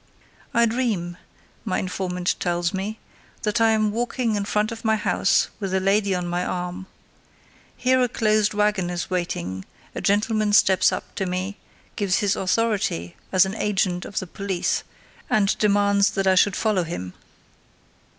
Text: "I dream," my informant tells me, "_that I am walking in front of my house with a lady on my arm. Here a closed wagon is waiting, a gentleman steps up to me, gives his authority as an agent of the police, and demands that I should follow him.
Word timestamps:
"I 0.51 0.65
dream," 0.65 1.17
my 1.63 1.77
informant 1.77 2.35
tells 2.39 2.73
me, 2.73 2.97
"_that 3.43 3.61
I 3.61 3.69
am 3.69 3.91
walking 3.91 4.33
in 4.33 4.45
front 4.45 4.71
of 4.71 4.83
my 4.83 4.95
house 4.95 5.49
with 5.59 5.75
a 5.75 5.79
lady 5.79 6.15
on 6.15 6.25
my 6.25 6.43
arm. 6.43 6.87
Here 7.77 8.01
a 8.01 8.09
closed 8.09 8.55
wagon 8.55 8.89
is 8.89 9.11
waiting, 9.11 9.63
a 9.93 10.01
gentleman 10.01 10.53
steps 10.53 10.91
up 10.91 11.13
to 11.13 11.27
me, 11.27 11.57
gives 11.95 12.17
his 12.17 12.35
authority 12.35 13.15
as 13.31 13.45
an 13.45 13.53
agent 13.53 14.03
of 14.05 14.17
the 14.17 14.25
police, 14.25 14.81
and 15.29 15.55
demands 15.59 16.09
that 16.09 16.25
I 16.25 16.33
should 16.33 16.55
follow 16.55 16.81
him. 16.81 17.13